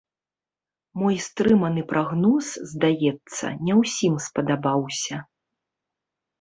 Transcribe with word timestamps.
Мой 1.01 1.17
стрыманы 1.25 1.83
прагноз, 1.91 2.47
здаецца, 2.73 3.45
не 3.69 3.73
ўсім 3.83 4.19
спадабаўся. 4.29 5.25